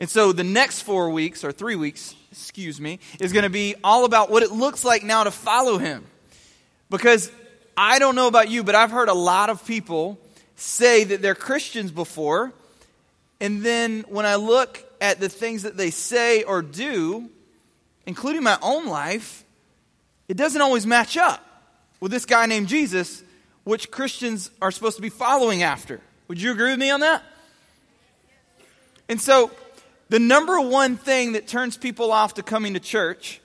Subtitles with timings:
[0.00, 3.74] And so the next four weeks, or three weeks, excuse me, is going to be
[3.84, 6.06] all about what it looks like now to follow him.
[6.88, 7.30] Because
[7.76, 10.18] I don't know about you, but I've heard a lot of people
[10.56, 12.52] say that they're Christians before.
[13.40, 17.28] And then when I look at the things that they say or do,
[18.06, 19.44] including my own life,
[20.28, 21.44] it doesn't always match up
[22.00, 23.22] with this guy named Jesus,
[23.64, 26.00] which Christians are supposed to be following after.
[26.28, 27.22] Would you agree with me on that?
[29.08, 29.50] And so,
[30.10, 33.40] the number one thing that turns people off to coming to church,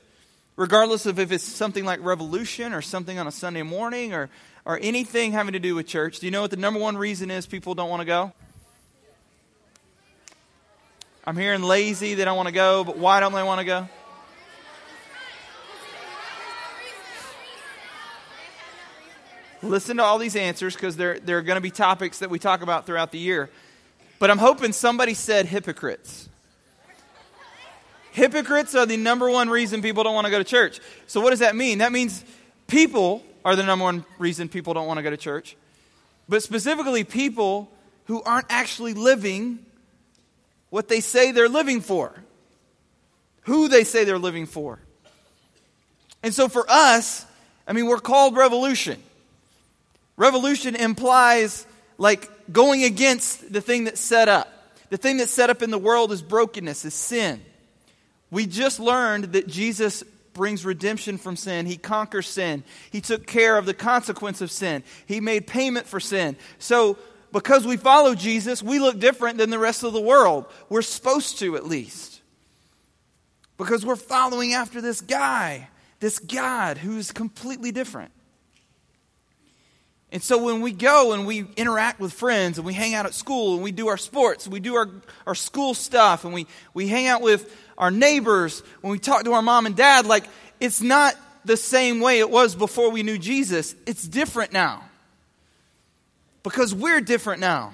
[0.56, 4.32] regardless of if it's something like revolution or something on a Sunday morning or,
[4.66, 7.30] or anything having to do with church, do you know what the number one reason
[7.30, 8.34] is people don't want to go?
[11.24, 13.88] I'm hearing lazy, they don't want to go, but why don't they want to go?
[19.62, 22.40] Listen to all these answers because there, there are going to be topics that we
[22.40, 23.52] talk about throughout the year.
[24.18, 26.30] But I'm hoping somebody said hypocrites.
[28.16, 30.80] Hypocrites are the number one reason people don't want to go to church.
[31.06, 31.80] So, what does that mean?
[31.80, 32.24] That means
[32.66, 35.58] people are the number one reason people don't want to go to church.
[36.30, 37.70] But specifically, people
[38.06, 39.60] who aren't actually living
[40.70, 42.14] what they say they're living for,
[43.42, 44.80] who they say they're living for.
[46.24, 47.26] And so, for us,
[47.68, 49.04] I mean, we're called revolution.
[50.16, 51.68] Revolution implies
[51.98, 54.48] like going against the thing that's set up.
[54.90, 57.42] The thing that's set up in the world is brokenness, is sin.
[58.36, 61.66] We just learned that Jesus brings redemption from sin.
[61.66, 62.66] He conquers sin.
[62.92, 64.84] He took care of the consequence of sin.
[65.06, 66.36] He made payment for sin.
[66.60, 66.98] So,
[67.32, 70.48] because we follow Jesus, we look different than the rest of the world.
[70.68, 72.20] We're supposed to, at least.
[73.58, 75.70] Because we're following after this guy,
[76.02, 78.12] this God who's completely different.
[80.12, 83.14] And so when we go and we interact with friends and we hang out at
[83.14, 84.90] school and we do our sports we do our,
[85.28, 89.34] our school stuff and we, we hang out with our neighbors, when we talk to
[89.34, 90.26] our mom and dad, like
[90.60, 93.76] it's not the same way it was before we knew Jesus.
[93.86, 94.84] It's different now.
[96.44, 97.74] Because we're different now.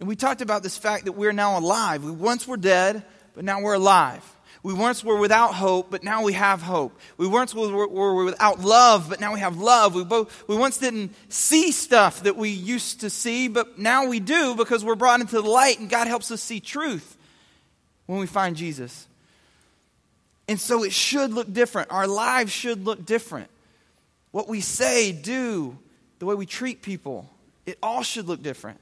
[0.00, 2.04] And we talked about this fact that we're now alive.
[2.04, 3.04] We once were dead,
[3.34, 4.22] but now we're alive.
[4.62, 6.98] We once were without hope, but now we have hope.
[7.18, 9.94] We once were, were without love, but now we have love.
[9.94, 14.20] We, both, we once didn't see stuff that we used to see, but now we
[14.20, 17.18] do because we're brought into the light and God helps us see truth
[18.06, 19.06] when we find Jesus.
[20.48, 21.90] And so it should look different.
[21.90, 23.48] Our lives should look different.
[24.30, 25.78] What we say, do,
[26.18, 27.30] the way we treat people,
[27.66, 28.80] it all should look different.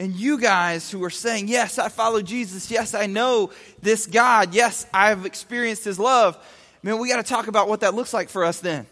[0.00, 2.70] And you guys who are saying, Yes, I follow Jesus.
[2.70, 4.54] Yes, I know this God.
[4.54, 6.36] Yes, I've experienced his love.
[6.82, 8.86] Man, we got to talk about what that looks like for us then.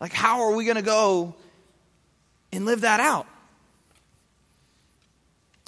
[0.00, 1.36] Like, how are we going to go
[2.52, 3.28] and live that out?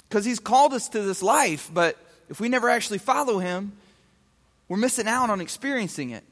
[0.09, 1.97] Because he's called us to this life, but
[2.29, 3.73] if we never actually follow him,
[4.67, 6.23] we're missing out on experiencing it.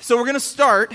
[0.00, 0.92] So, we're going to start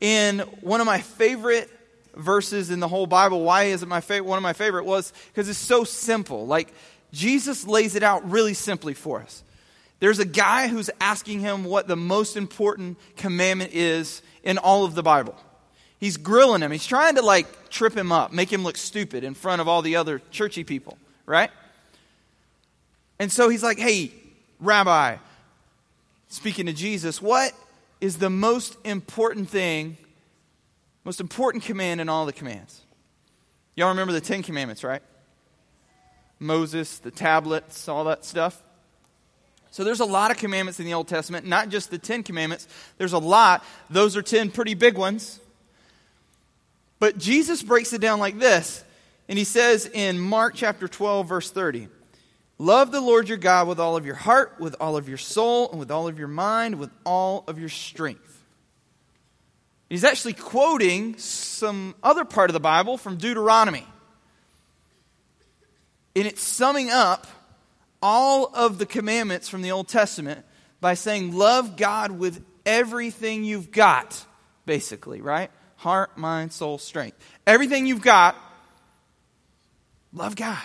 [0.00, 1.70] in one of my favorite
[2.14, 3.42] verses in the whole Bible.
[3.42, 4.28] Why is it my favorite?
[4.28, 6.46] One of my favorite was because it's so simple.
[6.46, 6.72] Like
[7.12, 9.42] Jesus lays it out really simply for us.
[10.00, 14.94] There's a guy who's asking him what the most important commandment is in all of
[14.94, 15.36] the Bible.
[16.00, 16.72] He's grilling him.
[16.72, 19.82] He's trying to like trip him up, make him look stupid in front of all
[19.82, 21.50] the other churchy people, right?
[23.22, 24.10] And so he's like, "Hey,
[24.58, 25.16] rabbi,
[26.26, 27.54] speaking to Jesus, what
[28.00, 29.96] is the most important thing
[31.04, 32.80] most important command in all the commands.
[33.74, 35.02] Y'all remember the Ten Commandments, right?
[36.38, 38.62] Moses, the tablets, all that stuff.
[39.70, 42.68] So there's a lot of commandments in the Old Testament, not just the Ten Commandments.
[42.98, 43.64] There's a lot.
[43.88, 45.40] Those are ten pretty big ones.
[46.98, 48.84] But Jesus breaks it down like this.
[49.28, 51.88] And he says in Mark chapter 12, verse 30,
[52.62, 55.68] Love the Lord your God with all of your heart, with all of your soul,
[55.72, 58.44] and with all of your mind, with all of your strength.
[59.90, 63.84] He's actually quoting some other part of the Bible from Deuteronomy.
[66.14, 67.26] And it's summing up
[68.00, 70.44] all of the commandments from the Old Testament
[70.80, 74.24] by saying, Love God with everything you've got,
[74.66, 75.50] basically, right?
[75.78, 77.18] Heart, mind, soul, strength.
[77.44, 78.36] Everything you've got,
[80.12, 80.62] love God.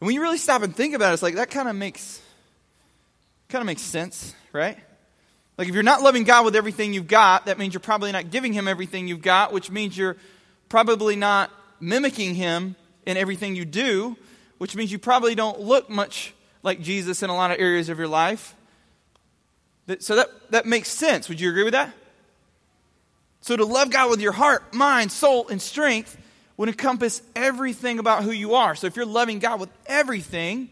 [0.00, 2.20] And when you really stop and think about it, it's like that kind of makes
[3.48, 4.78] kind of makes sense, right?
[5.58, 8.30] Like, if you're not loving God with everything you've got, that means you're probably not
[8.30, 10.16] giving Him everything you've got, which means you're
[10.68, 11.50] probably not
[11.80, 14.16] mimicking Him in everything you do,
[14.58, 16.32] which means you probably don't look much
[16.62, 18.54] like Jesus in a lot of areas of your life.
[19.98, 21.28] So that, that makes sense.
[21.28, 21.92] Would you agree with that?
[23.40, 26.16] So to love God with your heart, mind, soul, and strength
[26.60, 28.74] would encompass everything about who you are.
[28.74, 30.68] So if you're loving God with everything,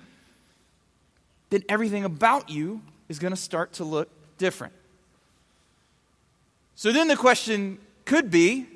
[1.49, 4.75] then everything about you is going to start to look different.
[6.75, 8.67] So then the question could be,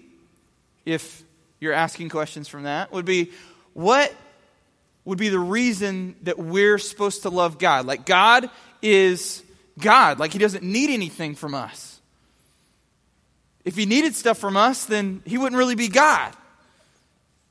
[0.87, 1.23] if
[1.61, 3.31] you're asking questions from that, would be
[3.75, 4.11] what
[5.05, 7.85] would be the reason that we're supposed to love God?
[7.85, 8.49] Like, God
[8.81, 9.43] is
[9.79, 12.01] God, like, He doesn't need anything from us.
[13.67, 16.35] If He needed stuff from us, then He wouldn't really be God.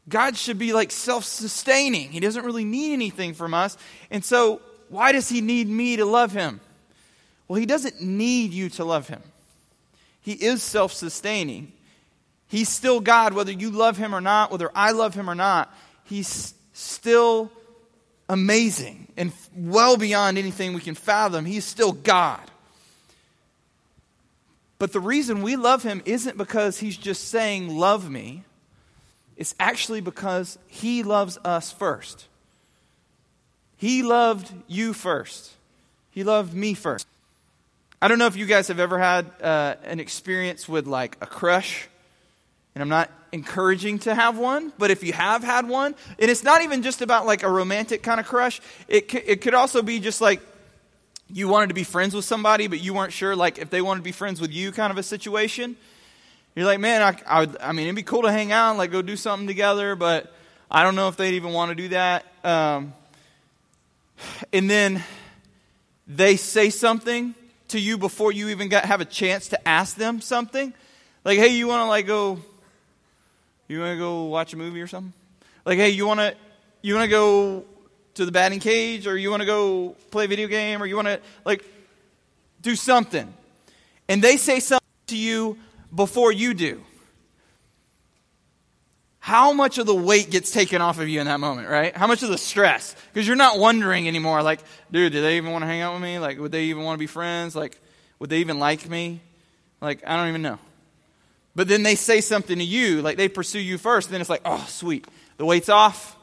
[0.10, 2.12] God should be like self sustaining.
[2.12, 3.78] He doesn't really need anything from us.
[4.10, 6.60] And so, why does He need me to love Him?
[7.48, 9.22] Well, He doesn't need you to love Him.
[10.22, 11.72] He is self sustaining.
[12.48, 15.74] He's still God, whether you love Him or not, whether I love Him or not.
[16.04, 17.52] He's still
[18.28, 21.46] amazing and well beyond anything we can fathom.
[21.46, 22.42] He's still God.
[24.80, 28.44] But the reason we love Him isn't because He's just saying, Love me.
[29.42, 32.28] It's actually because He loves us first.
[33.76, 35.54] He loved you first.
[36.12, 37.08] He loved me first.
[38.00, 41.26] I don't know if you guys have ever had uh, an experience with like a
[41.26, 41.90] crush,
[42.76, 46.44] and I'm not encouraging to have one, but if you have had one, and it's
[46.44, 49.82] not even just about like a romantic kind of crush, it, c- it could also
[49.82, 50.40] be just like
[51.34, 54.02] you wanted to be friends with somebody, but you weren't sure like if they wanted
[54.02, 55.78] to be friends with you kind of a situation.
[56.56, 58.92] You're like, man, I, I, would, I mean, it'd be cool to hang out, like
[58.92, 60.34] go do something together, but
[60.70, 62.26] I don't know if they'd even want to do that.
[62.44, 62.94] Um,
[64.52, 65.04] and then
[66.08, 67.36] they say something
[67.70, 70.74] to you before you even got, have a chance to ask them something.
[71.24, 72.40] Like, hey, you want to like go,
[73.70, 75.14] you want to go watch a movie or something?
[75.66, 76.36] Like, hey, you want to,
[76.82, 77.66] you want to go
[78.16, 80.98] to the batting cage or you want to go play a video game or you
[80.98, 81.64] want to like
[82.62, 83.34] do something.
[84.10, 85.58] And they say something to you
[85.94, 86.82] before you do,
[89.20, 91.96] how much of the weight gets taken off of you in that moment, right?
[91.96, 92.96] How much of the stress?
[93.14, 94.62] Because you're not wondering anymore, like,
[94.92, 96.18] dude, do they even want to hang out with me?
[96.18, 97.56] Like, would they even want to be friends?
[97.56, 97.80] Like,
[98.20, 99.22] would they even like me?
[99.80, 100.60] Like, I don't even know.
[101.56, 104.42] But then they say something to you, like they pursue you first, then it's like,
[104.46, 105.06] oh, sweet.
[105.38, 106.16] The weight's off.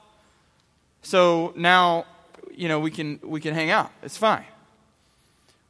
[1.03, 2.07] So now,
[2.55, 3.91] you know, we can we can hang out.
[4.03, 4.45] It's fine.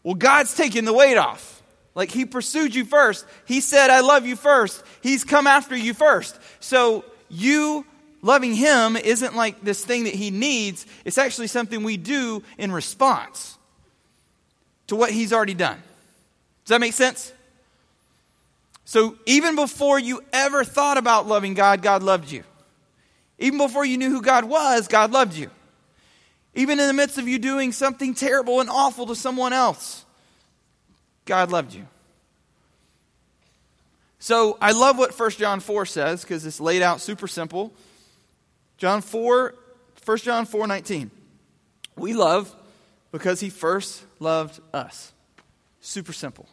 [0.03, 1.63] Well, God's taking the weight off.
[1.99, 3.27] Like he pursued you first.
[3.45, 4.85] He said, I love you first.
[5.01, 6.39] He's come after you first.
[6.61, 7.85] So you
[8.23, 12.71] loving him isn't like this thing that he needs, it's actually something we do in
[12.71, 13.59] response
[14.87, 15.83] to what he's already done.
[16.65, 17.33] Does that make sense?
[18.85, 22.45] So even before you ever thought about loving God, God loved you.
[23.41, 25.51] Even before you knew who God was, God loved you.
[26.55, 30.05] Even in the midst of you doing something terrible and awful to someone else,
[31.29, 31.87] God loved you.
[34.19, 37.73] So I love what 1 John 4 says because it's laid out super simple.
[38.79, 39.55] John 4,
[40.05, 41.11] 1 John 4 19.
[41.97, 42.55] We love
[43.13, 45.13] because he first loved us.
[45.81, 46.49] Super simple.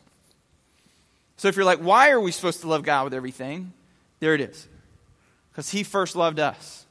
[1.38, 3.72] So if you're like, why are we supposed to love God with everything?
[4.20, 4.68] There it is.
[5.52, 6.86] Because he first loved us.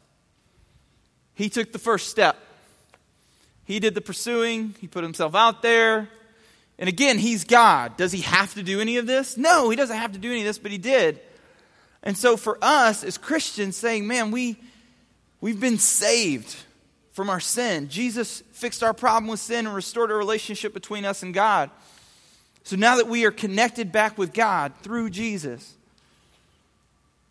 [1.35, 2.39] He took the first step.
[3.67, 6.09] He did the pursuing, he put himself out there,
[6.79, 7.97] and again, he's God.
[7.97, 9.37] Does he have to do any of this?
[9.37, 11.21] No, he doesn't have to do any of this, but he did.
[12.03, 14.57] And so for us as Christians saying, man, we
[15.41, 16.57] we've been saved
[17.13, 17.89] from our sin.
[17.89, 21.71] Jesus fixed our problem with sin and restored a relationship between us and God.
[22.65, 25.75] So now that we are connected back with God through Jesus,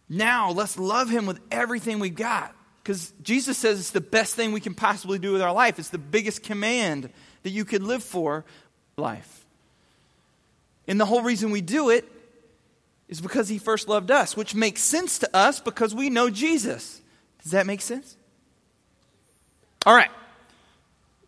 [0.07, 2.55] now let's love him with everything we've got.
[2.81, 5.79] Because Jesus says it's the best thing we can possibly do with our life.
[5.79, 7.09] It's the biggest command
[7.43, 8.45] that you could live for
[8.97, 9.45] life.
[10.87, 12.09] And the whole reason we do it
[13.07, 17.01] is because he first loved us, which makes sense to us because we know Jesus.
[17.41, 18.17] Does that make sense?
[19.85, 20.09] All right.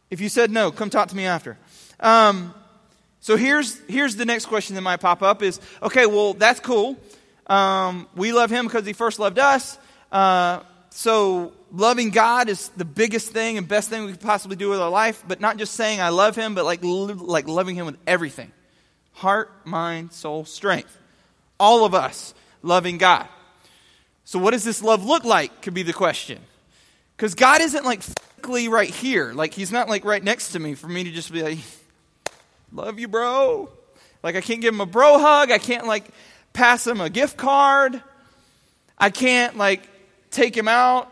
[0.10, 1.58] If you said no, come talk to me after.
[2.00, 2.54] Um,
[3.20, 6.06] so here's here's the next question that might pop up: Is okay?
[6.06, 6.98] Well, that's cool.
[7.48, 9.78] Um, we love him because he first loved us.
[10.12, 10.62] Uh,
[10.98, 14.80] so loving God is the biggest thing and best thing we could possibly do with
[14.80, 17.98] our life, but not just saying I love him, but like, like loving him with
[18.08, 18.54] everything
[19.12, 20.98] heart, mind, soul, strength.
[21.60, 22.34] All of us
[22.64, 23.28] loving God.
[24.24, 25.62] So, what does this love look like?
[25.62, 26.40] Could be the question.
[27.18, 29.34] Because God isn't like physically right here.
[29.34, 31.58] Like, He's not like right next to me for me to just be like,
[32.72, 33.68] love you, bro.
[34.24, 35.52] Like, I can't give him a bro hug.
[35.52, 36.06] I can't like
[36.54, 38.02] pass him a gift card.
[38.98, 39.90] I can't like
[40.36, 41.12] take him out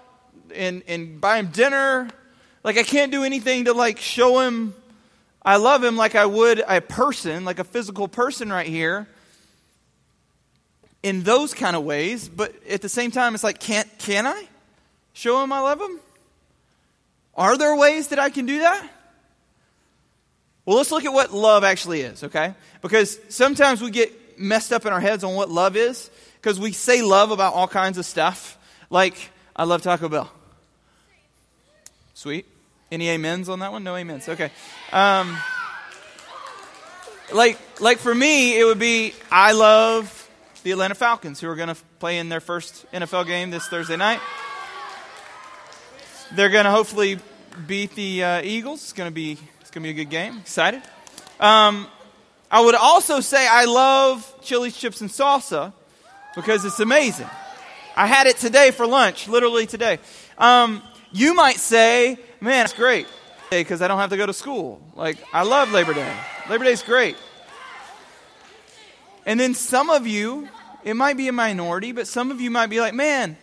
[0.54, 2.10] and, and buy him dinner.
[2.64, 4.74] Like, I can't do anything to, like, show him
[5.46, 9.08] I love him like I would a person, like a physical person right here.
[11.04, 14.48] in those kind of ways, but at the same time, it's like, can't, can I
[15.12, 16.00] show him I love him?
[17.36, 18.90] Are there ways that I can do that?
[20.66, 22.56] Well, let's look at what love actually is, okay?
[22.82, 26.72] Because sometimes we get messed up in our heads on what love is because we
[26.72, 28.58] say love about all kinds of stuff.
[28.90, 30.32] Like, I love Taco Bell.
[32.14, 32.46] Sweet.
[32.92, 33.84] Any amens on that one?
[33.84, 34.30] No amens.
[34.30, 34.52] Okay.
[34.92, 35.38] Um,
[37.34, 40.30] like, like for me, it would be I love
[40.64, 43.98] the Atlanta Falcons, who are going to play in their first NFL game this Thursday
[43.98, 44.20] night.
[46.34, 47.20] They're going to hopefully
[47.68, 48.82] beat the uh, Eagles.
[48.84, 50.38] It's going to be it's going to be a good game.
[50.38, 50.82] Excited.
[51.40, 51.88] Um,
[52.50, 55.74] I would also say I love Chili's chips and salsa
[56.36, 57.30] because it's amazing.
[57.96, 60.00] I had it today for lunch, literally today.
[60.38, 60.82] Um,
[61.12, 63.08] you might say, "Man, it's great,"
[63.50, 64.82] because I don't have to go to school.
[64.96, 66.14] Like I love Labor Day.
[66.50, 67.16] Labor Day is great.
[69.26, 70.50] And then some of you,
[70.84, 73.38] it might be a minority, but some of you might be like, man,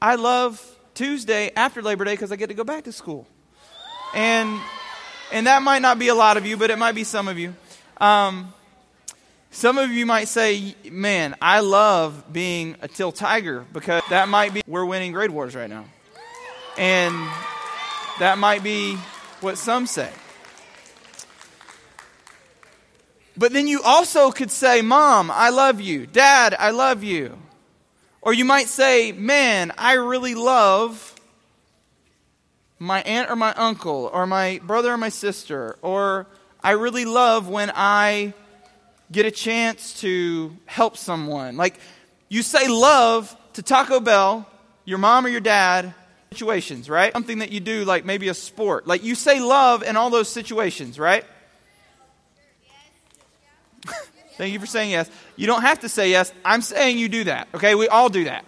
[0.00, 0.60] I love
[0.94, 3.26] Tuesday after Labor Day because I get to go back to school.
[4.14, 4.60] And,
[5.32, 7.38] and that might not be a lot of you, but it might be some of
[7.38, 7.54] you.
[7.98, 8.52] Um,
[9.54, 14.52] some of you might say, man, I love being a Teal Tiger because that might
[14.52, 15.84] be, we're winning grade wars right now.
[16.76, 17.14] And
[18.18, 18.96] that might be
[19.40, 20.10] what some say.
[23.36, 26.06] But then you also could say, Mom, I love you.
[26.06, 27.38] Dad, I love you.
[28.22, 31.14] Or you might say, Man, I really love
[32.80, 35.78] my aunt or my uncle, or my brother or my sister.
[35.80, 36.26] Or
[36.60, 38.34] I really love when I
[39.14, 41.56] get a chance to help someone.
[41.56, 41.78] Like
[42.28, 44.46] you say love to Taco Bell,
[44.84, 45.94] your mom or your dad,
[46.32, 47.12] situations, right?
[47.12, 48.88] Something that you do, like maybe a sport.
[48.88, 51.24] Like you say love in all those situations, right?
[54.36, 55.08] Thank you for saying yes.
[55.36, 56.32] You don't have to say yes.
[56.44, 57.46] I'm saying you do that.
[57.54, 57.76] Okay?
[57.76, 58.44] We all do that.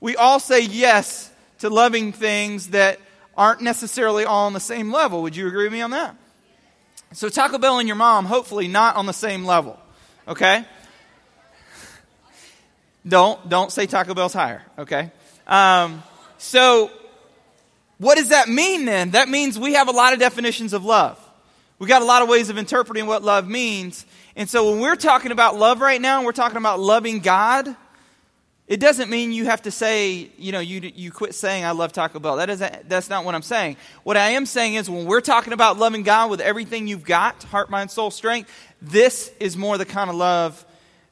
[0.00, 2.98] We all say yes to loving things that
[3.36, 5.20] aren't necessarily all on the same level.
[5.22, 6.16] Would you agree with me on that?
[7.12, 9.78] So Taco Bell and your mom, hopefully not on the same level.
[10.30, 10.64] Okay?
[13.06, 14.62] Don't don't say Taco Bell's higher.
[14.78, 15.10] Okay?
[15.46, 16.02] Um,
[16.38, 16.90] so
[17.98, 19.10] what does that mean then?
[19.10, 21.18] That means we have a lot of definitions of love.
[21.80, 24.06] We got a lot of ways of interpreting what love means.
[24.36, 27.74] And so when we're talking about love right now, we're talking about loving God,
[28.70, 31.92] it doesn't mean you have to say, you know, you, you quit saying, I love
[31.92, 32.36] Taco Bell.
[32.36, 33.76] That isn't, that's not what I'm saying.
[34.04, 37.42] What I am saying is when we're talking about loving God with everything you've got,
[37.42, 38.48] heart, mind, soul, strength,
[38.80, 40.64] this is more the kind of love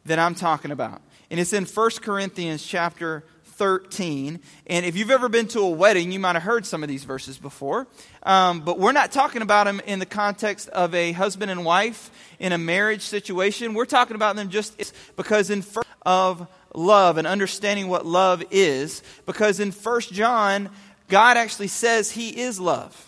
[0.07, 1.03] that I'm talking about.
[1.33, 4.39] And it's in 1 Corinthians chapter 13.
[4.69, 7.03] And if you've ever been to a wedding, you might have heard some of these
[7.03, 7.89] verses before.
[8.23, 12.13] Um, but we're not talking about them in the context of a husband and wife
[12.39, 13.75] in a marriage situation.
[13.75, 19.03] We're talking about them just because in first of love and understanding what love is.
[19.27, 20.71] Because in First John,
[21.09, 23.05] God actually says He is love.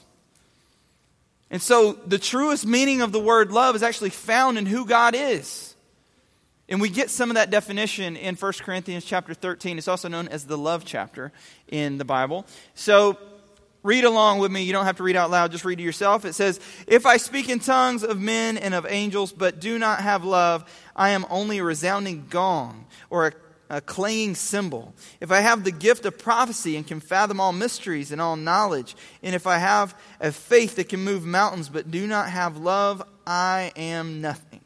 [1.51, 5.15] And so the truest meaning of the word love is actually found in who God
[5.17, 5.75] is.
[6.69, 9.77] And we get some of that definition in 1 Corinthians chapter 13.
[9.77, 11.33] It's also known as the love chapter
[11.67, 12.47] in the Bible.
[12.75, 13.19] So
[13.83, 14.63] read along with me.
[14.63, 16.25] You don't have to read out loud, just read to yourself.
[16.25, 20.01] It says, If I speak in tongues of men and of angels, but do not
[20.01, 20.65] have love,
[20.95, 23.33] I am only a resounding gong or a
[23.71, 28.11] a clanging cymbal, if I have the gift of prophecy and can fathom all mysteries
[28.11, 32.07] and all knowledge, and if I have a faith that can move mountains but do
[32.07, 34.61] not have love, I am nothing.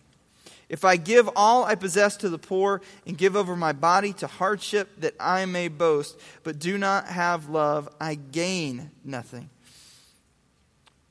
[0.71, 4.27] If I give all I possess to the poor and give over my body to
[4.27, 9.51] hardship that I may boast, but do not have love, I gain nothing.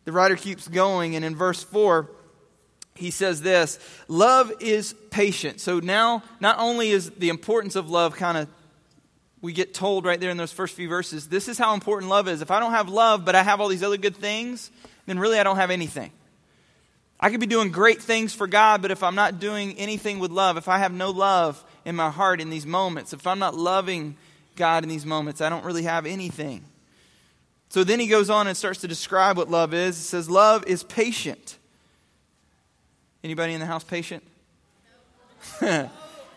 [0.05, 2.09] The writer keeps going, and in verse 4,
[2.95, 5.59] he says this Love is patient.
[5.59, 8.47] So now, not only is the importance of love kind of
[9.41, 12.29] we get told right there in those first few verses, this is how important love
[12.29, 12.41] is.
[12.41, 14.71] If I don't have love, but I have all these other good things,
[15.05, 16.11] then really I don't have anything.
[17.19, 20.31] I could be doing great things for God, but if I'm not doing anything with
[20.31, 23.53] love, if I have no love in my heart in these moments, if I'm not
[23.53, 24.15] loving
[24.55, 26.63] God in these moments, I don't really have anything.
[27.67, 29.97] So then he goes on and starts to describe what love is.
[29.97, 31.57] He says, Love is patient.
[33.23, 34.21] Anybody in the house patient?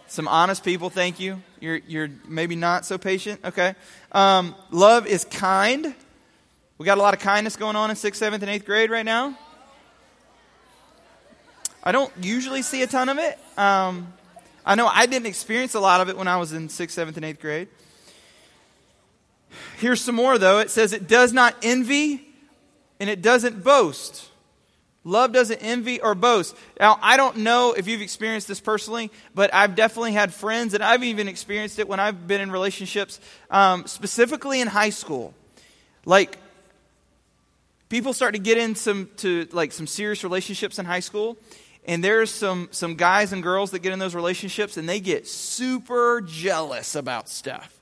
[0.07, 1.43] Some honest people, thank you.
[1.59, 3.41] You're, you're maybe not so patient.
[3.45, 3.75] Okay.
[4.13, 5.95] Um, love is kind.
[6.79, 9.05] We got a lot of kindness going on in 6th, 7th, and 8th grade right
[9.05, 9.37] now.
[11.83, 13.37] I don't usually see a ton of it.
[13.59, 14.13] Um,
[14.65, 17.17] I know I didn't experience a lot of it when I was in 6th, 7th,
[17.17, 17.69] and 8th grade.
[19.79, 20.61] Here's some more, though.
[20.61, 22.29] It says it does not envy
[23.01, 24.31] and it doesn't boast.
[25.07, 26.57] Love doesn't envy or boast.
[26.81, 30.83] Now, I don't know if you've experienced this personally, but I've definitely had friends, and
[30.83, 35.33] I've even experienced it when I've been in relationships, um, specifically in high school.
[36.05, 36.39] Like,
[37.89, 41.37] people start to get into like some serious relationships in high school,
[41.87, 45.29] and there's some some guys and girls that get in those relationships, and they get
[45.29, 47.79] super jealous about stuff,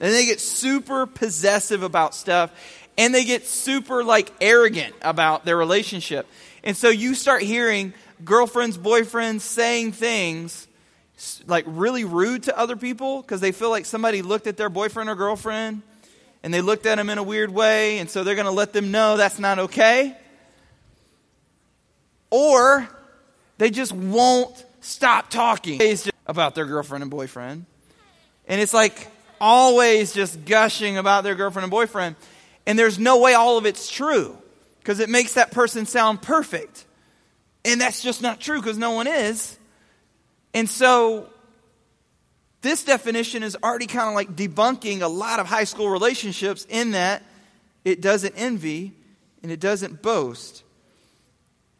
[0.00, 2.50] and they get super possessive about stuff,
[2.98, 6.26] and they get super like arrogant about their relationship.
[6.64, 7.92] And so you start hearing
[8.24, 10.66] girlfriends, boyfriends saying things
[11.46, 15.08] like really rude to other people because they feel like somebody looked at their boyfriend
[15.08, 15.82] or girlfriend
[16.42, 18.74] and they looked at them in a weird way, and so they're going to let
[18.74, 20.14] them know that's not okay.
[22.30, 22.86] Or
[23.56, 25.80] they just won't stop talking
[26.26, 27.64] about their girlfriend and boyfriend.
[28.46, 29.08] And it's like
[29.40, 32.16] always just gushing about their girlfriend and boyfriend.
[32.66, 34.36] And there's no way all of it's true
[34.84, 36.84] because it makes that person sound perfect.
[37.64, 39.56] And that's just not true because no one is.
[40.52, 41.30] And so
[42.60, 46.90] this definition is already kind of like debunking a lot of high school relationships in
[46.90, 47.22] that
[47.82, 48.92] it doesn't envy
[49.42, 50.62] and it doesn't boast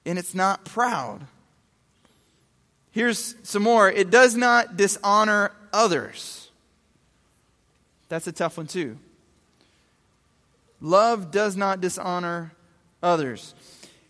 [0.07, 1.27] and it's not proud.
[2.91, 6.49] Here's some more it does not dishonor others.
[8.09, 8.97] That's a tough one, too.
[10.81, 12.53] Love does not dishonor
[13.05, 13.55] others.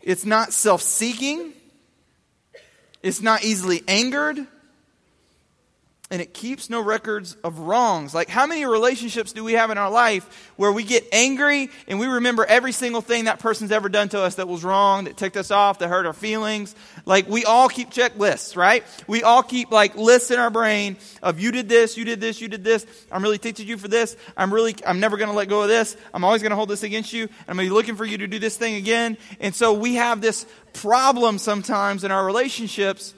[0.00, 1.52] It's not self seeking,
[3.02, 4.46] it's not easily angered,
[6.10, 8.14] and it keeps no records of wrongs.
[8.14, 11.98] Like, how many relationships do we have in our life where we get angry and
[11.98, 15.16] we remember every single thing that person's ever done to us that was wrong, that
[15.16, 16.76] ticked us off, that hurt our feelings?
[17.06, 18.84] Like, we all keep checklists, right?
[19.06, 22.38] We all keep like lists in our brain of you did this, you did this,
[22.38, 22.86] you did this.
[23.10, 24.14] I'm really teaching you for this.
[24.36, 25.96] I'm really, I'm never going to let go of this.
[26.12, 27.28] I'm always going to hold this against you.
[27.48, 29.16] I'm going to be looking for you to do this thing again.
[29.40, 30.44] And so we have this
[30.74, 33.14] problem sometimes in our relationships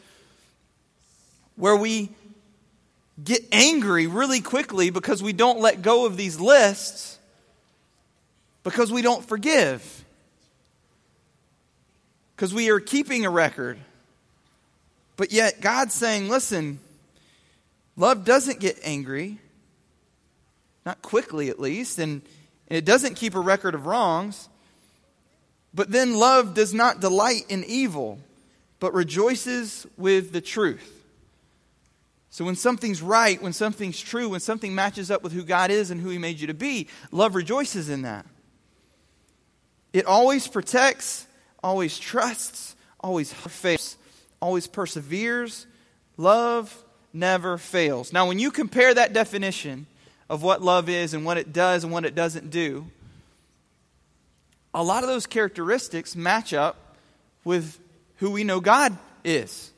[1.56, 2.10] where we
[3.22, 7.18] get angry really quickly because we don't let go of these lists
[8.62, 10.04] because we don't forgive.
[12.34, 13.78] Because we are keeping a record.
[15.16, 16.80] But yet, God's saying, listen,
[17.96, 19.38] love doesn't get angry,
[20.84, 22.22] not quickly at least, and,
[22.68, 24.48] and it doesn't keep a record of wrongs.
[25.72, 28.18] But then, love does not delight in evil,
[28.80, 30.95] but rejoices with the truth.
[32.36, 35.90] So when something's right, when something's true, when something matches up with who God is
[35.90, 38.26] and who He made you to be, love rejoices in that.
[39.94, 41.26] It always protects,
[41.64, 43.96] always trusts, always fails,
[44.38, 45.66] always perseveres.
[46.18, 46.76] Love
[47.10, 48.12] never fails.
[48.12, 49.86] Now, when you compare that definition
[50.28, 52.86] of what love is and what it does and what it doesn't do,
[54.74, 56.96] a lot of those characteristics match up
[57.44, 57.78] with
[58.16, 59.72] who we know God is.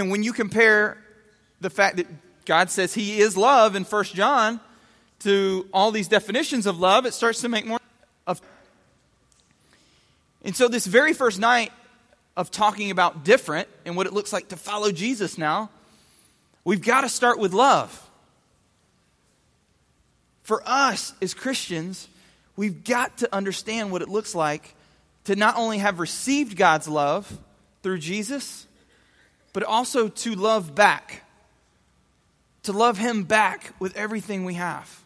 [0.00, 0.96] And when you compare
[1.60, 2.06] the fact that
[2.46, 4.58] God says He is love in 1 John
[5.20, 7.78] to all these definitions of love, it starts to make more
[8.26, 8.40] of.
[10.42, 11.70] And so, this very first night
[12.34, 15.68] of talking about different and what it looks like to follow Jesus now,
[16.64, 18.08] we've got to start with love.
[20.44, 22.08] For us as Christians,
[22.56, 24.74] we've got to understand what it looks like
[25.24, 27.30] to not only have received God's love
[27.82, 28.66] through Jesus,
[29.52, 31.24] but also to love back.
[32.64, 35.02] To love Him back with everything we have.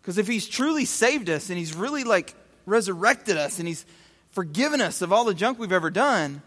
[0.00, 2.34] Because if He's truly saved us and He's really like
[2.66, 3.84] resurrected us and He's
[4.30, 6.42] forgiven us of all the junk we've ever done,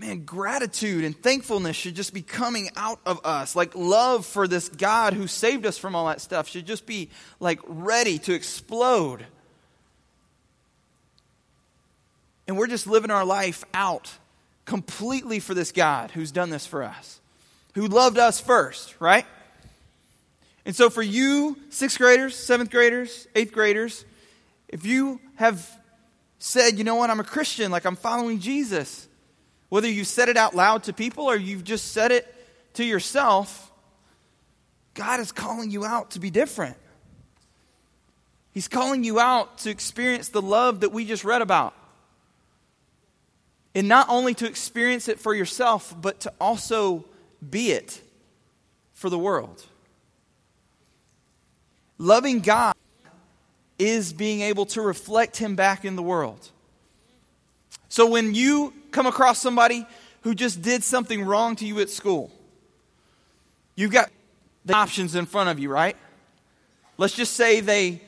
[0.00, 3.54] man, gratitude and thankfulness should just be coming out of us.
[3.54, 7.10] Like love for this God who saved us from all that stuff should just be
[7.38, 9.26] like ready to explode.
[12.48, 14.10] And we're just living our life out
[14.64, 17.20] completely for this God who's done this for us,
[17.74, 19.26] who loved us first, right?
[20.64, 24.04] And so, for you, sixth graders, seventh graders, eighth graders,
[24.68, 25.68] if you have
[26.38, 29.08] said, you know what, I'm a Christian, like I'm following Jesus,
[29.68, 32.26] whether you said it out loud to people or you've just said it
[32.74, 33.70] to yourself,
[34.94, 36.76] God is calling you out to be different.
[38.52, 41.74] He's calling you out to experience the love that we just read about.
[43.74, 47.04] And not only to experience it for yourself, but to also
[47.48, 48.00] be it
[48.94, 49.64] for the world.
[51.98, 52.74] Loving God
[53.78, 56.50] is being able to reflect Him back in the world.
[57.88, 59.86] So when you come across somebody
[60.22, 62.30] who just did something wrong to you at school,
[63.74, 64.10] you've got
[64.64, 65.96] the options in front of you, right?
[66.98, 68.02] Let's just say they,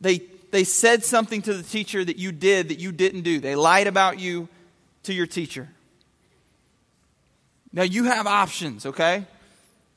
[0.00, 3.40] they they said something to the teacher that you did that you didn't do.
[3.40, 4.48] They lied about you
[5.06, 5.68] to your teacher.
[7.72, 9.24] Now you have options, okay?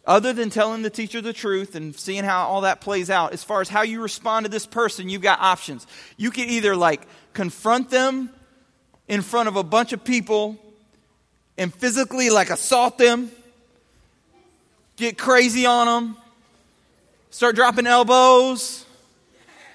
[0.05, 3.43] Other than telling the teacher the truth and seeing how all that plays out, as
[3.43, 5.85] far as how you respond to this person, you've got options.
[6.17, 8.29] You can either like confront them
[9.07, 10.57] in front of a bunch of people
[11.57, 13.31] and physically like assault them,
[14.95, 16.17] get crazy on them,
[17.29, 18.85] start dropping elbows,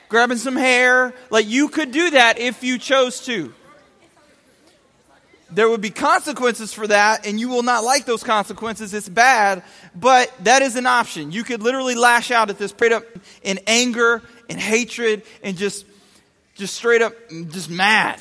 [0.09, 1.14] grabbing some hair.
[1.31, 3.55] Like you could do that if you chose to
[5.55, 8.93] there would be consequences for that, and you will not like those consequences.
[8.93, 9.62] It's bad,
[9.95, 11.31] but that is an option.
[11.31, 13.05] You could literally lash out at this straight up
[13.43, 15.87] in anger and hatred and just,
[16.57, 18.21] just straight up, mm, just mad.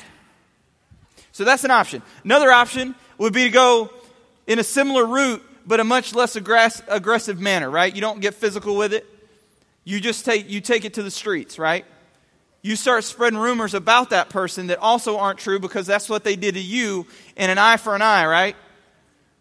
[1.32, 2.02] So that's an option.
[2.22, 3.90] Another option would be to go
[4.46, 7.92] in a similar route, but a much less aggress- aggressive manner, right?
[7.92, 9.06] You don't get physical with it.
[9.82, 11.84] You just take, you take it to the streets, right?
[12.64, 16.34] You start spreading rumors about that person that also aren't true because that's what they
[16.34, 18.56] did to you in an eye for an eye, right?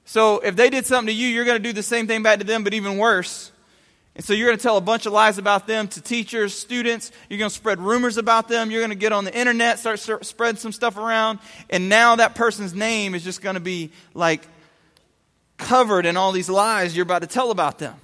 [0.04, 2.40] So if they did something to you, you're going to do the same thing back
[2.40, 3.50] to them, but even worse.
[4.18, 7.14] And so you're going to tell a bunch of lies about them to teachers, students.
[7.30, 8.70] You're going to spread rumors about them.
[8.70, 11.40] You're going to get on the internet, start, start spreading some stuff around.
[11.70, 14.46] And now that person's name is just going to be like
[15.58, 17.96] covered in all these lies you're about to tell about them.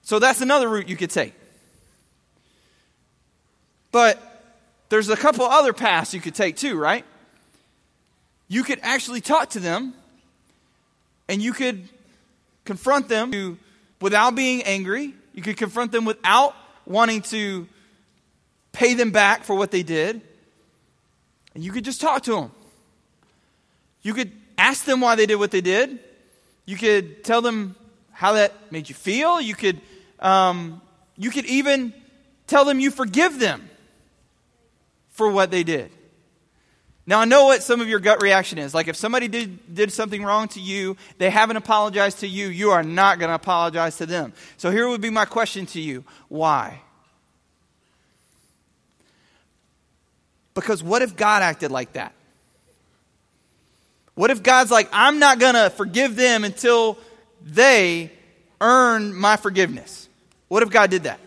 [0.00, 1.34] So that's another route you could take.
[3.92, 4.20] But
[4.88, 7.04] there's a couple other paths you could take too, right?
[8.48, 9.94] You could actually talk to them
[11.28, 11.88] and you could
[12.64, 13.58] confront them
[14.00, 15.14] without being angry.
[15.34, 17.68] You could confront them without wanting to
[18.72, 20.20] pay them back for what they did.
[21.54, 22.50] And you could just talk to them.
[24.02, 25.98] You could ask them why they did what they did.
[26.66, 27.76] You could tell them
[28.10, 29.40] how that made you feel.
[29.40, 29.80] You could,
[30.18, 30.80] um,
[31.16, 31.92] you could even
[32.46, 33.68] tell them you forgive them
[35.12, 35.90] for what they did.
[37.04, 38.74] Now, I know what some of your gut reaction is.
[38.74, 42.70] Like, if somebody did, did something wrong to you, they haven't apologized to you, you
[42.70, 44.32] are not going to apologize to them.
[44.56, 46.80] So, here would be my question to you why?
[50.54, 52.12] Because what if God acted like that?
[54.14, 56.98] What if God's like, I'm not going to forgive them until
[57.42, 58.12] they
[58.60, 60.08] earn my forgiveness?
[60.48, 61.18] What if God did that?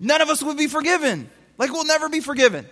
[0.00, 1.30] None of us would be forgiven.
[1.60, 2.66] Like we'll never be forgiven.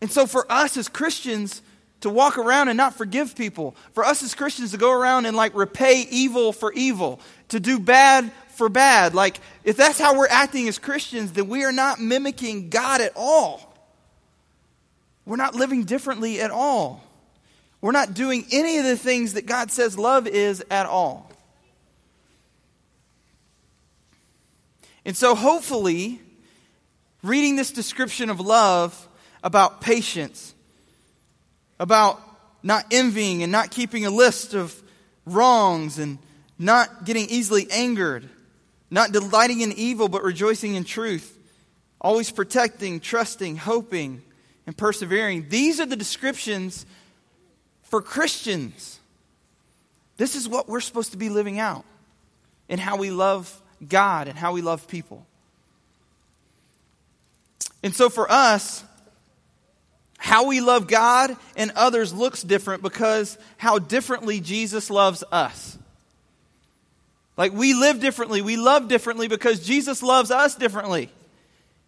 [0.00, 1.62] And so for us as Christians
[2.00, 5.36] to walk around and not forgive people, for us as Christians to go around and
[5.36, 10.26] like repay evil for evil, to do bad for bad, like if that's how we're
[10.26, 13.72] acting as Christians, then we are not mimicking God at all.
[15.24, 17.00] We're not living differently at all.
[17.80, 21.30] We're not doing any of the things that God says love is at all.
[25.04, 26.20] And so, hopefully,
[27.22, 29.08] reading this description of love
[29.42, 30.54] about patience,
[31.78, 32.20] about
[32.62, 34.74] not envying and not keeping a list of
[35.26, 36.18] wrongs and
[36.58, 38.28] not getting easily angered,
[38.90, 41.38] not delighting in evil but rejoicing in truth,
[42.00, 44.22] always protecting, trusting, hoping,
[44.66, 45.48] and persevering.
[45.48, 46.86] These are the descriptions
[47.82, 48.98] for Christians.
[50.16, 51.84] This is what we're supposed to be living out
[52.68, 55.26] in how we love God and how we love people.
[57.82, 58.82] And so for us,
[60.16, 65.76] how we love God and others looks different because how differently Jesus loves us.
[67.36, 71.10] Like we live differently, we love differently because Jesus loves us differently.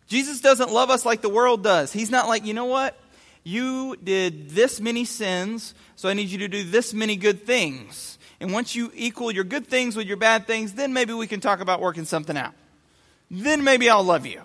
[0.07, 1.93] Jesus doesn't love us like the world does.
[1.93, 2.97] He's not like, you know what?
[3.43, 8.16] You did this many sins, so I need you to do this many good things.
[8.41, 11.41] And once you equal your good things with your bad things, then maybe we can
[11.41, 12.53] talk about working something out.
[13.31, 14.43] Then maybe I'll love you.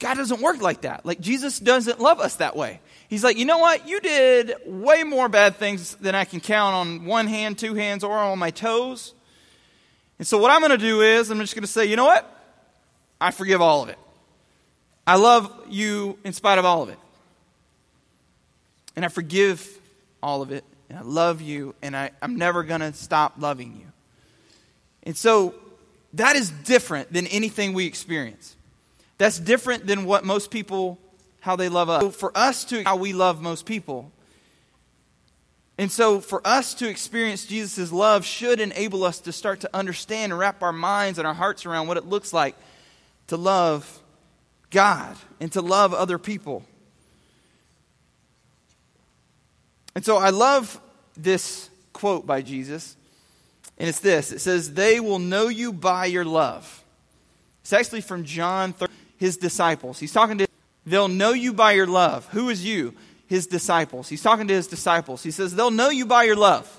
[0.00, 1.06] God doesn't work like that.
[1.06, 2.80] Like Jesus doesn't love us that way.
[3.08, 3.88] He's like, you know what?
[3.88, 8.02] You did way more bad things than I can count on one hand, two hands,
[8.02, 9.14] or on my toes.
[10.18, 12.06] And so what I'm going to do is I'm just going to say, you know
[12.06, 12.30] what?
[13.20, 13.98] I forgive all of it.
[15.06, 16.98] I love you in spite of all of it.
[18.96, 19.68] And I forgive
[20.22, 23.74] all of it and I love you, and I, I'm never going to stop loving
[23.74, 23.86] you.
[25.04, 25.54] And so
[26.14, 28.56] that is different than anything we experience.
[29.18, 30.98] That's different than what most people,
[31.40, 32.02] how they love us.
[32.02, 34.10] So for us to, how we love most people.
[35.76, 40.32] And so for us to experience Jesus' love should enable us to start to understand
[40.32, 42.54] and wrap our minds and our hearts around what it looks like
[43.26, 44.00] to love
[44.70, 46.64] God and to love other people.
[49.94, 50.80] And so I love
[51.16, 52.96] this quote by Jesus,
[53.78, 56.82] and it's this it says, They will know you by your love.
[57.62, 58.74] It's actually from John,
[59.16, 59.98] his disciples.
[59.98, 60.46] He's talking to,
[60.84, 62.26] they'll know you by your love.
[62.28, 62.94] Who is you?
[63.26, 64.08] His disciples.
[64.08, 65.22] He's talking to his disciples.
[65.22, 66.70] He says, they'll know you by your love.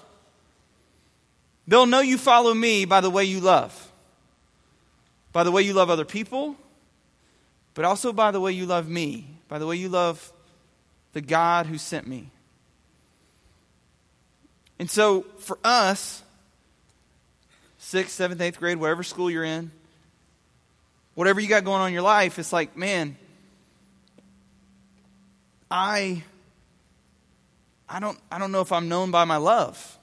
[1.68, 3.92] They'll know you follow me by the way you love,
[5.34, 6.56] by the way you love other people,
[7.74, 10.32] but also by the way you love me, by the way you love
[11.14, 12.30] the God who sent me.
[14.80, 16.22] And so for us,
[17.78, 19.72] sixth, seventh, eighth grade, whatever school you're in,
[21.14, 23.18] whatever you got going on in your life, it's like, man,
[25.72, 26.24] I
[27.88, 29.98] I don't I don't know if I'm known by my love.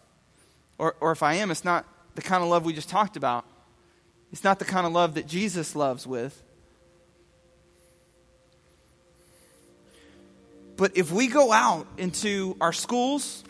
[0.79, 3.45] Or or if I am, it's not the kind of love we just talked about.
[4.33, 6.43] It's not the kind of love that Jesus loves with.
[10.77, 13.45] But if we go out into our schools,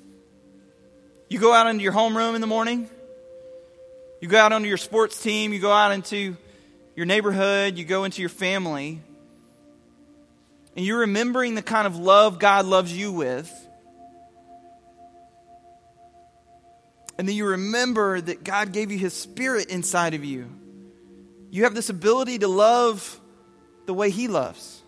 [1.33, 2.91] you go out into your homeroom in the morning,
[4.21, 6.37] you go out onto your sports team, you go out into
[6.95, 9.01] your neighborhood, you go into your family,
[10.77, 13.51] and you're remembering the kind of love God loves you with,
[17.17, 20.51] and then you remember that God gave you His Spirit inside of you,
[21.51, 23.19] you have this ability to love
[23.87, 24.83] the way He loves.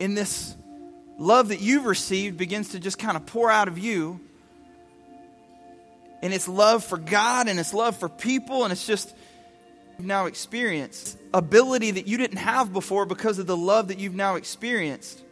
[0.00, 0.56] In this
[1.20, 4.18] love that you've received begins to just kind of pour out of you
[6.22, 9.14] and it's love for God and it's love for people and it's just
[9.98, 14.14] you've now experienced ability that you didn't have before because of the love that you've
[14.14, 15.22] now experienced.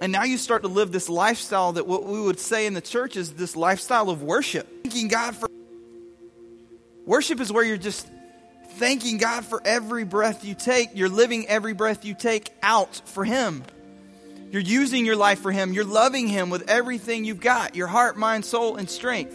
[0.00, 2.80] And now you start to live this lifestyle that what we would say in the
[2.80, 4.68] church is this lifestyle of worship.
[4.82, 5.48] Thanking God for
[7.06, 8.08] worship is where you're just
[8.72, 10.90] thanking God for every breath you take.
[10.94, 13.62] You're living every breath you take out for Him.
[14.52, 15.72] You're using your life for Him.
[15.72, 19.34] You're loving Him with everything you've got your heart, mind, soul, and strength.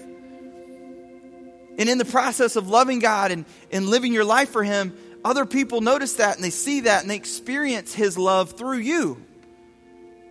[1.79, 5.47] And in the process of loving God and, and living your life for Him, other
[5.47, 9.19] people notice that and they see that and they experience His love through you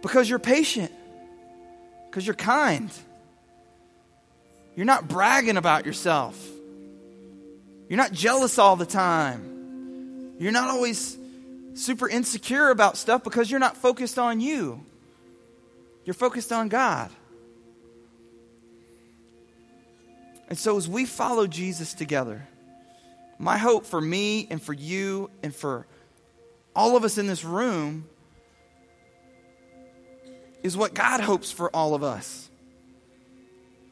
[0.03, 0.93] because you're patient,
[2.09, 2.89] because you're kind.
[4.77, 6.41] You're not bragging about yourself.
[7.89, 10.37] You're not jealous all the time.
[10.39, 11.17] You're not always
[11.77, 14.85] super insecure about stuff because you're not focused on you.
[16.05, 17.11] You're focused on God.
[20.49, 22.47] And so, as we follow Jesus together,
[23.39, 25.87] my hope for me and for you and for
[26.75, 28.07] all of us in this room
[30.63, 32.49] is what God hopes for all of us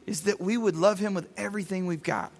[0.05, 2.31] is that we would love him with everything we've got.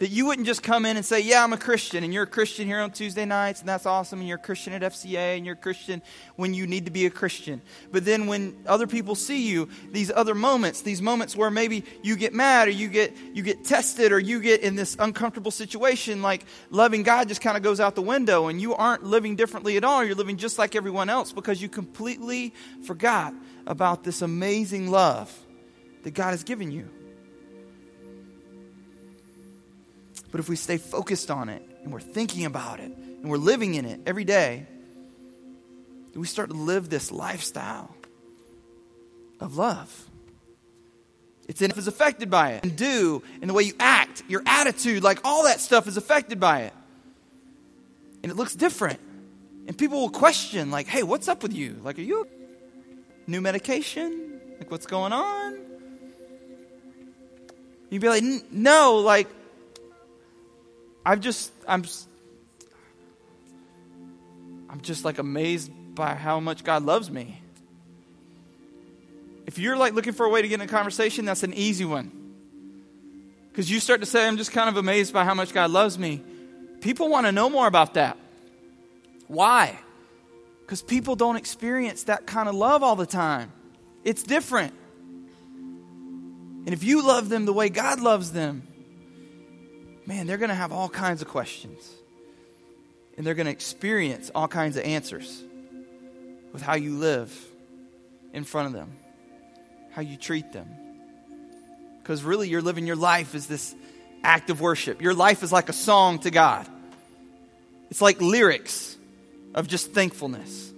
[0.00, 2.28] That you wouldn't just come in and say, Yeah, I'm a Christian, and you're a
[2.28, 5.46] Christian here on Tuesday nights, and that's awesome, and you're a Christian at FCA, and
[5.46, 6.02] you're a Christian
[6.34, 7.62] when you need to be a Christian.
[7.92, 12.16] But then when other people see you, these other moments, these moments where maybe you
[12.16, 16.22] get mad, or you get, you get tested, or you get in this uncomfortable situation,
[16.22, 19.76] like loving God just kind of goes out the window, and you aren't living differently
[19.76, 20.02] at all.
[20.02, 22.52] You're living just like everyone else because you completely
[22.84, 23.32] forgot
[23.64, 25.32] about this amazing love
[26.02, 26.88] that God has given you.
[30.34, 33.74] But if we stay focused on it and we're thinking about it and we're living
[33.76, 34.66] in it every day,
[36.12, 37.94] we start to live this lifestyle
[39.38, 40.10] of love.
[41.46, 42.64] It's in, is affected by it.
[42.64, 46.40] And do, and the way you act, your attitude, like all that stuff is affected
[46.40, 46.72] by it.
[48.24, 48.98] And it looks different.
[49.68, 51.80] And people will question, like, hey, what's up with you?
[51.84, 52.26] Like, are you
[53.28, 54.40] new medication?
[54.58, 55.58] Like, what's going on?
[57.88, 59.28] You'd be like, no, like,
[61.04, 61.84] I've just, I'm,
[64.70, 67.40] I'm just like amazed by how much God loves me.
[69.46, 71.84] If you're like looking for a way to get in a conversation, that's an easy
[71.84, 72.10] one.
[73.50, 75.98] Because you start to say, I'm just kind of amazed by how much God loves
[75.98, 76.22] me.
[76.80, 78.16] People want to know more about that.
[79.28, 79.78] Why?
[80.62, 83.52] Because people don't experience that kind of love all the time.
[84.02, 84.74] It's different.
[86.66, 88.66] And if you love them the way God loves them,
[90.06, 91.88] man, they're going to have all kinds of questions.
[93.16, 95.42] And they're going to experience all kinds of answers
[96.52, 97.32] with how you live
[98.32, 98.92] in front of them,
[99.92, 100.68] how you treat them.
[102.02, 103.74] Because really, you're living your life as this
[104.22, 105.00] act of worship.
[105.00, 106.66] Your life is like a song to God,
[107.90, 108.96] it's like lyrics
[109.54, 110.72] of just thankfulness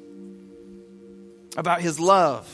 [1.56, 2.46] about His love.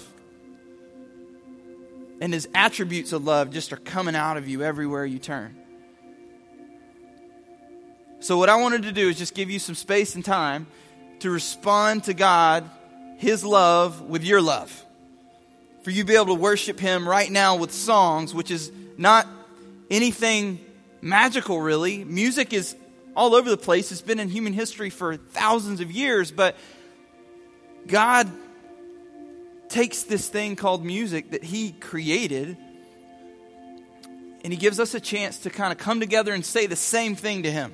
[2.21, 5.57] And His attributes of love just are coming out of you everywhere you turn.
[8.23, 10.69] So, what I wanted to do is just give you some space and time
[11.19, 12.71] to respond to God,
[13.17, 14.87] His love, with your love.
[15.83, 19.27] For you to be able to worship Him right now with songs, which is not
[19.91, 20.65] anything
[21.01, 22.05] magical, really.
[22.05, 22.77] Music is
[23.17, 26.57] all over the place, it's been in human history for thousands of years, but
[27.89, 28.31] God
[29.69, 32.57] takes this thing called music that He created
[34.45, 37.17] and He gives us a chance to kind of come together and say the same
[37.17, 37.73] thing to Him.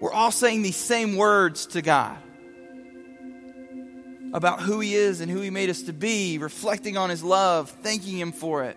[0.00, 2.18] We're all saying these same words to God
[4.32, 7.70] about who He is and who He made us to be, reflecting on His love,
[7.82, 8.76] thanking Him for it.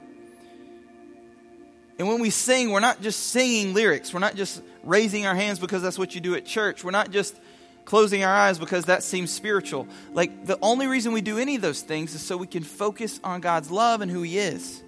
[1.98, 4.14] And when we sing, we're not just singing lyrics.
[4.14, 6.82] We're not just raising our hands because that's what you do at church.
[6.82, 7.36] We're not just
[7.84, 9.86] closing our eyes because that seems spiritual.
[10.14, 13.20] Like, the only reason we do any of those things is so we can focus
[13.22, 14.82] on God's love and who He is.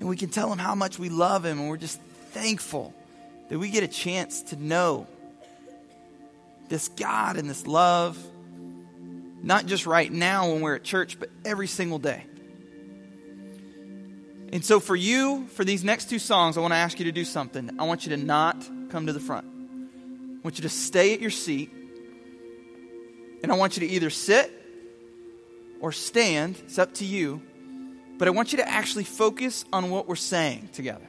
[0.00, 2.94] And we can tell Him how much we love Him, and we're just thankful
[3.48, 5.06] that we get a chance to know
[6.68, 8.18] this God and this love,
[9.42, 12.24] not just right now when we're at church, but every single day.
[14.52, 17.12] And so, for you, for these next two songs, I want to ask you to
[17.12, 17.70] do something.
[17.78, 19.46] I want you to not come to the front.
[19.46, 21.70] I want you to stay at your seat.
[23.42, 24.52] And I want you to either sit
[25.80, 26.60] or stand.
[26.64, 27.40] It's up to you.
[28.18, 31.08] But I want you to actually focus on what we're saying together.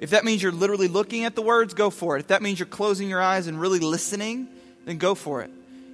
[0.00, 2.20] If that means you're literally looking at the words, go for it.
[2.20, 4.48] If that means you're closing your eyes and really listening,
[4.84, 5.50] then go for it.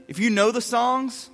[0.08, 1.30] If you know the songs,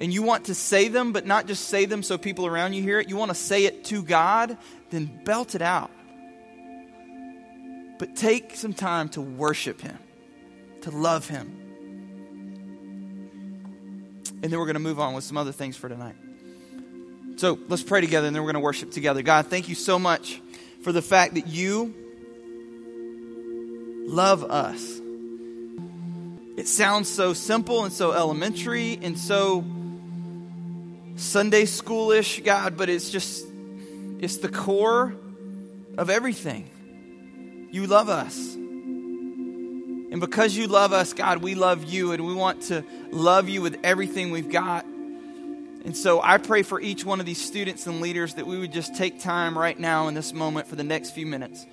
[0.00, 2.82] and you want to say them, but not just say them so people around you
[2.82, 4.58] hear it, you want to say it to God,
[4.90, 5.90] then belt it out.
[7.98, 9.98] But take some time to worship Him,
[10.82, 11.62] to love Him.
[14.42, 16.16] And then we're going to move on with some other things for tonight.
[17.36, 19.22] So let's pray together and then we're going to worship together.
[19.22, 20.40] God, thank you so much
[20.86, 21.92] for the fact that you
[24.06, 25.00] love us.
[26.56, 29.64] It sounds so simple and so elementary and so
[31.16, 33.44] Sunday schoolish, God, but it's just,
[34.20, 35.12] it's the core
[35.98, 36.70] of everything.
[37.72, 38.54] You love us.
[38.54, 43.60] And because you love us, God, we love you, and we want to love you
[43.60, 44.86] with everything we've got.
[45.86, 48.72] And so I pray for each one of these students and leaders that we would
[48.72, 51.64] just take time right now in this moment for the next few minutes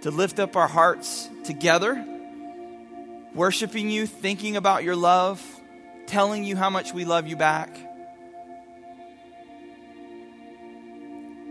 [0.00, 2.02] to lift up our hearts together,
[3.34, 5.44] worshiping you, thinking about your love,
[6.06, 7.68] telling you how much we love you back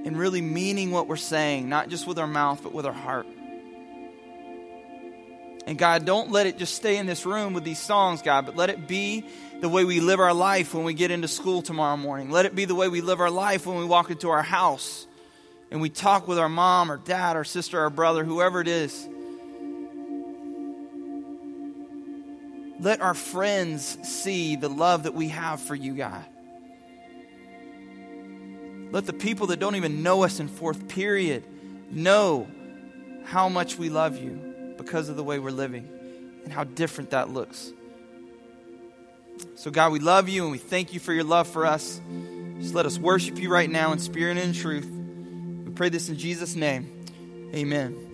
[0.04, 3.28] and really meaning what we're saying, not just with our mouth, but with our heart.
[5.68, 8.56] And God, don't let it just stay in this room with these songs, God, but
[8.56, 9.26] let it be
[9.60, 12.30] the way we live our life when we get into school tomorrow morning.
[12.30, 15.08] Let it be the way we live our life when we walk into our house
[15.72, 19.08] and we talk with our mom or dad or sister or brother, whoever it is.
[22.80, 26.24] Let our friends see the love that we have for you, God.
[28.92, 31.44] Let the people that don't even know us in fourth period
[31.90, 32.48] know
[33.26, 35.90] how much we love you because of the way we're living
[36.44, 37.74] and how different that looks.
[39.56, 42.00] So, God, we love you and we thank you for your love for us.
[42.60, 44.90] Just let us worship you right now in spirit and in truth.
[45.66, 46.92] We pray this in Jesus' name.
[47.54, 48.07] Amen.